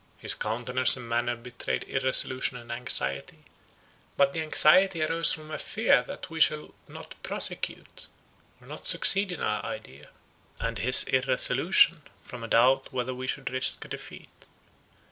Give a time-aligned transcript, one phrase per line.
[0.17, 3.45] His countenance and manner betrayed irresolution and anxiety;
[4.17, 8.07] but the anxiety arose from a fear that we should not prosecute,
[8.59, 10.09] or not succeed in our idea;
[10.59, 14.29] and his irresolution, from a doubt whether we should risk a defeat.